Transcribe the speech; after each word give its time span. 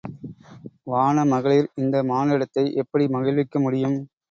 வான 0.83 1.25
மகளிர் 1.25 1.69
இந்த 1.75 2.03
மானுடத்தை 2.03 2.65
எப்படி 2.75 3.07
மகிழ்விக்க 3.09 3.59
முடியும். 3.59 3.97